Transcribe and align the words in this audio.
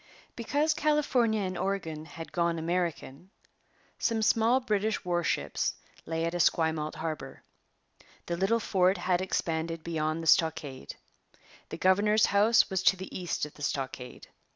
Because 0.35 0.73
California 0.73 1.41
and 1.43 1.55
Oregon 1.55 2.05
had 2.05 2.31
gone 2.31 2.57
American, 2.57 3.29
some 3.99 4.23
small 4.23 4.59
British 4.59 5.05
warships 5.05 5.75
lay 6.07 6.25
at 6.25 6.33
Esquimalt 6.33 6.95
harbour. 6.95 7.43
The 8.25 8.35
little 8.35 8.59
fort 8.59 8.97
had 8.97 9.21
expanded 9.21 9.83
beyond 9.83 10.23
the 10.23 10.25
stockade. 10.25 10.95
The 11.69 11.77
governor's 11.77 12.25
house 12.25 12.67
was 12.67 12.81
to 12.81 12.97
the 12.97 13.15
east 13.15 13.45
of 13.45 13.53
the 13.53 13.61
stockade. 13.61 14.27